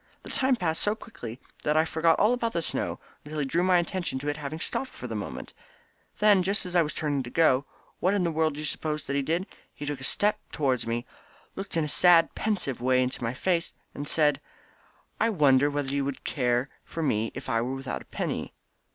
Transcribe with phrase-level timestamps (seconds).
[0.23, 3.61] The time passed so quickly that I forgot all about the snow until he drew
[3.61, 5.53] my attention to its having stopped for the moment.
[6.17, 7.65] Then, just as I was turning to go,
[7.99, 9.45] what in the world do you suppose that he did?
[9.75, 11.05] He took a step towards me,
[11.55, 14.41] looked in a sad pensive way into my face, and said:
[15.19, 18.55] `I wonder whether you could care for me if I were without a penny.'